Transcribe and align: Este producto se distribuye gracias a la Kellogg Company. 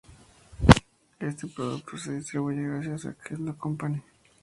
Este 1.19 1.45
producto 1.45 1.95
se 1.95 2.13
distribuye 2.15 2.59
gracias 2.63 3.05
a 3.05 3.09
la 3.09 3.13
Kellogg 3.23 3.57
Company. 3.59 4.01